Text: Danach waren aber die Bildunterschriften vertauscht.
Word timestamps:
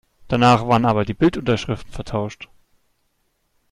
Danach 0.29 0.67
waren 0.67 0.85
aber 0.87 1.05
die 1.05 1.13
Bildunterschriften 1.13 1.91
vertauscht. 1.93 2.49